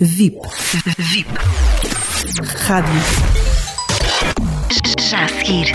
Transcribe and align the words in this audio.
VIP. 0.00 0.40
VIP. 0.98 1.30
Rádio. 2.66 3.00
Já 5.00 5.24
a 5.24 5.28
seguir. 5.28 5.72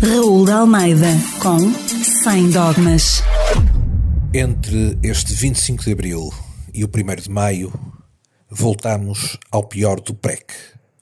Raul 0.00 0.46
de 0.46 0.52
Almeida 0.52 1.08
com 1.42 1.58
Sem 2.22 2.50
Dogmas. 2.50 3.22
Entre 4.32 4.98
este 5.02 5.34
25 5.34 5.84
de 5.84 5.92
Abril 5.92 6.32
e 6.72 6.82
o 6.82 6.88
1 6.88 7.22
de 7.24 7.30
Maio, 7.30 7.70
voltamos 8.48 9.36
ao 9.50 9.64
pior 9.64 10.00
do 10.00 10.14
PREC, 10.14 10.46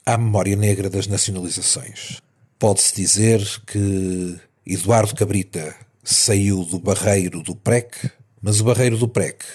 à 0.05 0.17
memória 0.17 0.57
negra 0.57 0.89
das 0.89 1.07
nacionalizações. 1.07 2.21
Pode-se 2.59 2.93
dizer 2.93 3.41
que 3.65 4.37
Eduardo 4.65 5.15
Cabrita 5.15 5.73
saiu 6.03 6.65
do 6.65 6.77
barreiro 6.77 7.41
do 7.41 7.55
PREC, 7.55 8.11
mas 8.41 8.59
o 8.59 8.65
barreiro 8.65 8.97
do 8.97 9.07
PREC 9.07 9.45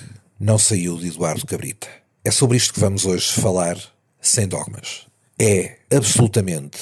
não 0.43 0.59
saiu 0.59 0.99
de 0.99 1.07
Eduardo 1.07 1.47
Cabrita. 1.47 1.87
É 2.25 2.31
sobre 2.33 2.57
isto 2.57 2.75
que 2.75 2.81
vamos 2.81 3.07
hoje 3.07 3.33
falar, 3.33 3.79
sem 4.21 4.49
dogmas. 4.49 5.07
É 5.39 5.77
absolutamente 5.89 6.81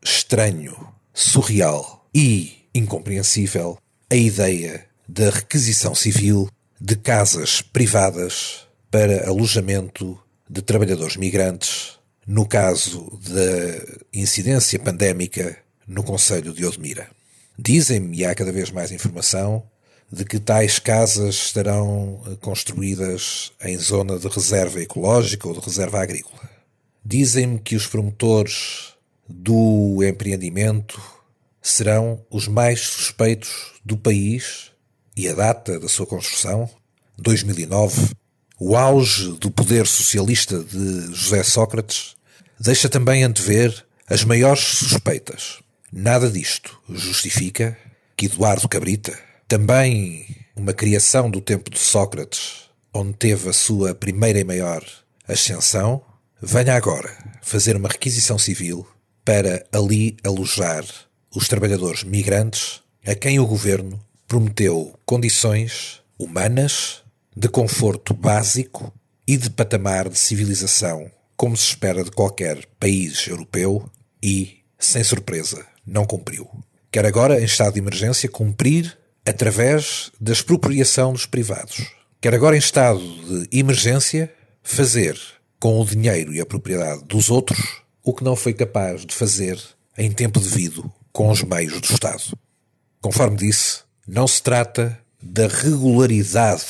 estranho, 0.00 0.76
surreal 1.12 2.08
e 2.14 2.58
incompreensível 2.72 3.76
a 4.08 4.14
ideia 4.14 4.86
da 5.08 5.30
requisição 5.30 5.96
civil 5.96 6.48
de 6.80 6.94
casas 6.94 7.60
privadas 7.60 8.68
para 8.88 9.28
alojamento 9.28 10.16
de 10.48 10.62
trabalhadores 10.62 11.16
migrantes, 11.16 11.98
no 12.24 12.46
caso 12.46 13.18
da 13.28 13.98
incidência 14.14 14.78
pandémica 14.78 15.58
no 15.88 16.04
Conselho 16.04 16.52
de 16.52 16.64
Odmira. 16.64 17.10
Dizem-me, 17.58 18.18
e 18.18 18.24
há 18.24 18.32
cada 18.32 18.52
vez 18.52 18.70
mais 18.70 18.92
informação, 18.92 19.64
de 20.12 20.26
que 20.26 20.38
tais 20.38 20.78
casas 20.78 21.36
estarão 21.36 22.20
eh, 22.26 22.36
construídas 22.40 23.50
em 23.64 23.78
zona 23.78 24.18
de 24.18 24.28
reserva 24.28 24.82
ecológica 24.82 25.48
ou 25.48 25.54
de 25.54 25.60
reserva 25.60 26.02
agrícola. 26.02 26.50
Dizem-me 27.02 27.58
que 27.58 27.74
os 27.74 27.86
promotores 27.86 28.92
do 29.26 30.04
empreendimento 30.04 31.00
serão 31.62 32.22
os 32.30 32.46
mais 32.46 32.80
suspeitos 32.80 33.72
do 33.82 33.96
país 33.96 34.70
e 35.16 35.28
a 35.28 35.34
data 35.34 35.80
da 35.80 35.88
sua 35.88 36.06
construção, 36.06 36.68
2009, 37.16 38.10
o 38.58 38.76
auge 38.76 39.32
do 39.38 39.50
poder 39.50 39.86
socialista 39.86 40.62
de 40.62 41.14
José 41.14 41.42
Sócrates, 41.42 42.16
deixa 42.60 42.88
também 42.88 43.24
antever 43.24 43.84
as 44.08 44.24
maiores 44.24 44.62
suspeitas. 44.62 45.60
Nada 45.90 46.30
disto 46.30 46.78
justifica 46.88 47.76
que 48.16 48.26
Eduardo 48.26 48.68
Cabrita, 48.68 49.18
também 49.52 50.24
uma 50.56 50.72
criação 50.72 51.30
do 51.30 51.38
tempo 51.38 51.70
de 51.70 51.78
Sócrates, 51.78 52.70
onde 52.90 53.12
teve 53.12 53.50
a 53.50 53.52
sua 53.52 53.94
primeira 53.94 54.40
e 54.40 54.44
maior 54.44 54.82
ascensão, 55.28 56.02
venha 56.40 56.74
agora 56.74 57.14
fazer 57.42 57.76
uma 57.76 57.90
requisição 57.90 58.38
civil 58.38 58.86
para 59.22 59.62
ali 59.70 60.16
alojar 60.24 60.86
os 61.36 61.48
trabalhadores 61.48 62.02
migrantes 62.02 62.80
a 63.06 63.14
quem 63.14 63.38
o 63.38 63.46
governo 63.46 64.02
prometeu 64.26 64.98
condições 65.04 66.00
humanas, 66.18 67.02
de 67.36 67.46
conforto 67.46 68.14
básico 68.14 68.90
e 69.28 69.36
de 69.36 69.50
patamar 69.50 70.08
de 70.08 70.18
civilização, 70.18 71.10
como 71.36 71.58
se 71.58 71.66
espera 71.66 72.02
de 72.02 72.10
qualquer 72.10 72.64
país 72.80 73.28
europeu, 73.28 73.86
e, 74.22 74.60
sem 74.78 75.04
surpresa, 75.04 75.62
não 75.86 76.06
cumpriu. 76.06 76.48
Quer 76.90 77.04
agora, 77.04 77.38
em 77.38 77.44
estado 77.44 77.74
de 77.74 77.80
emergência, 77.80 78.30
cumprir 78.30 79.01
através 79.26 80.10
da 80.20 80.32
expropriação 80.32 81.12
dos 81.12 81.26
privados. 81.26 81.86
Quer 82.20 82.34
agora, 82.34 82.56
em 82.56 82.58
estado 82.58 83.00
de 83.00 83.58
emergência, 83.58 84.32
fazer 84.62 85.18
com 85.58 85.80
o 85.80 85.84
dinheiro 85.84 86.32
e 86.32 86.40
a 86.40 86.46
propriedade 86.46 87.04
dos 87.04 87.30
outros 87.30 87.82
o 88.02 88.12
que 88.12 88.24
não 88.24 88.34
foi 88.34 88.52
capaz 88.52 89.06
de 89.06 89.14
fazer 89.14 89.60
em 89.96 90.10
tempo 90.10 90.40
devido 90.40 90.92
com 91.12 91.30
os 91.30 91.42
meios 91.42 91.80
do 91.80 91.92
Estado. 91.92 92.36
Conforme 93.00 93.36
disse, 93.36 93.80
não 94.06 94.26
se 94.26 94.42
trata 94.42 94.98
da 95.20 95.46
regularidade 95.46 96.64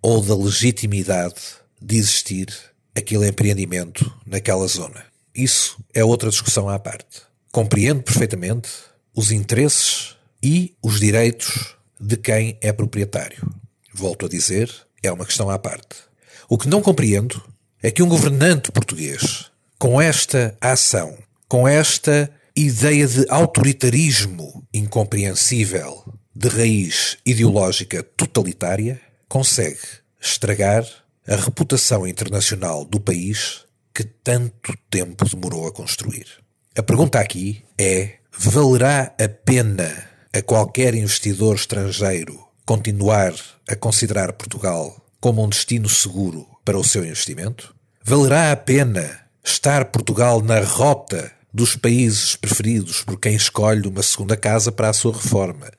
ou 0.00 0.22
da 0.22 0.34
legitimidade 0.34 1.40
de 1.80 1.96
existir 1.96 2.48
aquele 2.96 3.28
empreendimento 3.28 4.10
naquela 4.26 4.66
zona. 4.66 5.04
Isso 5.34 5.78
é 5.92 6.04
outra 6.04 6.30
discussão 6.30 6.68
à 6.68 6.78
parte. 6.78 7.22
Compreendo 7.52 8.02
perfeitamente 8.02 8.68
os 9.14 9.30
interesses 9.30 10.16
e 10.42 10.74
os 10.82 11.00
direitos 11.00 11.76
de 12.00 12.16
quem 12.16 12.58
é 12.60 12.72
proprietário. 12.72 13.52
Volto 13.92 14.26
a 14.26 14.28
dizer, 14.28 14.70
é 15.02 15.10
uma 15.10 15.26
questão 15.26 15.50
à 15.50 15.58
parte. 15.58 15.96
O 16.48 16.56
que 16.56 16.68
não 16.68 16.80
compreendo 16.80 17.42
é 17.82 17.90
que 17.90 18.02
um 18.02 18.08
governante 18.08 18.72
português, 18.72 19.50
com 19.78 20.00
esta 20.00 20.56
ação, 20.60 21.16
com 21.48 21.66
esta 21.66 22.30
ideia 22.54 23.06
de 23.06 23.26
autoritarismo 23.28 24.66
incompreensível, 24.72 26.04
de 26.34 26.48
raiz 26.48 27.18
ideológica 27.24 28.02
totalitária, 28.02 29.00
consegue 29.28 29.80
estragar 30.20 30.84
a 31.26 31.36
reputação 31.36 32.06
internacional 32.06 32.84
do 32.84 32.98
país 32.98 33.64
que 33.94 34.04
tanto 34.04 34.76
tempo 34.90 35.28
demorou 35.28 35.66
a 35.66 35.72
construir. 35.72 36.26
A 36.76 36.82
pergunta 36.82 37.18
aqui 37.18 37.64
é: 37.78 38.18
valerá 38.32 39.14
a 39.20 39.28
pena 39.28 40.08
a 40.32 40.42
qualquer 40.42 40.94
investidor 40.94 41.56
estrangeiro 41.56 42.38
continuar 42.64 43.34
a 43.68 43.74
considerar 43.74 44.32
Portugal 44.32 44.96
como 45.20 45.42
um 45.42 45.48
destino 45.48 45.88
seguro 45.88 46.46
para 46.64 46.78
o 46.78 46.84
seu 46.84 47.04
investimento? 47.04 47.74
Valerá 48.04 48.52
a 48.52 48.56
pena 48.56 49.20
estar 49.42 49.86
Portugal 49.86 50.42
na 50.42 50.60
rota 50.60 51.32
dos 51.52 51.76
países 51.76 52.36
preferidos 52.36 53.02
por 53.02 53.18
quem 53.18 53.34
escolhe 53.34 53.88
uma 53.88 54.02
segunda 54.02 54.36
casa 54.36 54.70
para 54.70 54.90
a 54.90 54.92
sua 54.92 55.12
reforma, 55.12 55.70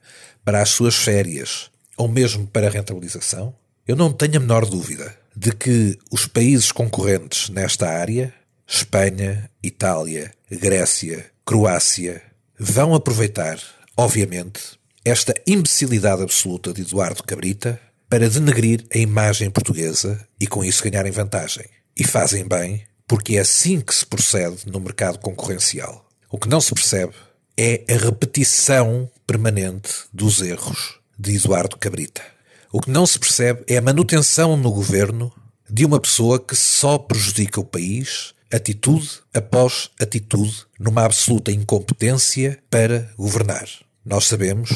para 0.43 0.61
as 0.61 0.69
suas 0.69 0.95
férias 0.95 1.69
ou 1.95 2.07
mesmo 2.07 2.47
para 2.47 2.67
a 2.67 2.71
rentabilização? 2.71 3.53
Eu 3.87 3.95
não 3.95 4.11
tenho 4.11 4.37
a 4.37 4.39
menor 4.39 4.65
dúvida 4.65 5.15
de 5.35 5.51
que 5.51 5.97
os 6.11 6.25
países 6.27 6.71
concorrentes 6.71 7.49
nesta 7.49 7.87
área, 7.87 8.33
Espanha, 8.67 9.49
Itália, 9.63 10.31
Grécia, 10.49 11.25
Croácia, 11.45 12.21
vão 12.59 12.93
aproveitar 12.93 13.59
obviamente, 13.99 14.61
esta 15.03 15.33
imbecilidade 15.45 16.23
absoluta 16.23 16.71
de 16.71 16.83
Eduardo 16.83 17.21
Cabrita 17.21 17.77
para 18.09 18.29
denegrir 18.29 18.85
a 18.95 18.97
imagem 18.97 19.51
portuguesa 19.51 20.25
e 20.39 20.47
com 20.47 20.63
isso 20.63 20.83
ganharem 20.83 21.11
vantagem. 21.11 21.65
E 21.97 22.05
fazem 22.05 22.47
bem, 22.47 22.85
porque 23.05 23.35
é 23.35 23.41
assim 23.41 23.81
que 23.81 23.93
se 23.93 24.05
procede 24.05 24.61
no 24.67 24.79
mercado 24.79 25.19
concorrencial. 25.19 26.07
O 26.31 26.37
que 26.37 26.47
não 26.47 26.61
se 26.61 26.73
percebe 26.73 27.13
é 27.57 27.83
a 27.89 27.97
repetição 27.97 29.11
permanente 29.27 29.89
dos 30.13 30.41
erros 30.41 30.97
de 31.17 31.35
Eduardo 31.35 31.75
Cabrita. 31.75 32.21
O 32.71 32.79
que 32.79 32.89
não 32.89 33.05
se 33.05 33.19
percebe 33.19 33.65
é 33.67 33.75
a 33.75 33.81
manutenção 33.81 34.55
no 34.55 34.71
governo 34.71 35.29
de 35.69 35.85
uma 35.85 35.99
pessoa 35.99 36.39
que 36.39 36.55
só 36.55 36.97
prejudica 36.97 37.59
o 37.59 37.65
país, 37.65 38.33
atitude 38.49 39.09
após 39.33 39.89
atitude, 39.99 40.65
numa 40.79 41.03
absoluta 41.03 41.51
incompetência 41.51 42.59
para 42.69 43.11
governar. 43.17 43.67
Nós 44.05 44.25
sabemos 44.25 44.69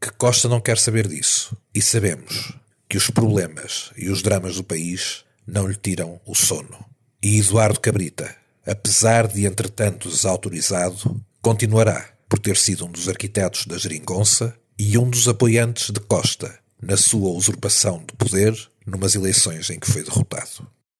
que 0.00 0.10
Costa 0.12 0.48
não 0.48 0.60
quer 0.60 0.78
saber 0.78 1.06
disso. 1.06 1.56
E 1.74 1.82
sabemos 1.82 2.52
que 2.88 2.96
os 2.96 3.10
problemas 3.10 3.90
e 3.96 4.08
os 4.08 4.22
dramas 4.22 4.56
do 4.56 4.64
país 4.64 5.24
não 5.46 5.66
lhe 5.66 5.76
tiram 5.76 6.20
o 6.26 6.34
sono. 6.34 6.84
E 7.22 7.38
Eduardo 7.38 7.80
Cabrita, 7.80 8.34
apesar 8.66 9.28
de 9.28 9.46
entretanto 9.46 10.08
desautorizado, 10.08 11.20
continuará 11.42 12.08
por 12.28 12.38
ter 12.38 12.56
sido 12.56 12.86
um 12.86 12.90
dos 12.90 13.08
arquitetos 13.08 13.66
da 13.66 13.76
geringonça 13.76 14.56
e 14.78 14.96
um 14.96 15.08
dos 15.08 15.28
apoiantes 15.28 15.90
de 15.90 16.00
Costa 16.00 16.58
na 16.80 16.96
sua 16.96 17.30
usurpação 17.30 17.98
de 17.98 18.14
poder 18.16 18.56
numas 18.86 19.14
eleições 19.14 19.68
em 19.68 19.78
que 19.78 19.90
foi 19.90 20.02
derrotado. 20.02 20.66